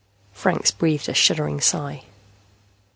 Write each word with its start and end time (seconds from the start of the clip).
Franks 0.33 0.71
breathed 0.71 1.07
a 1.09 1.13
shuddering 1.13 1.61
sigh. 1.61 2.05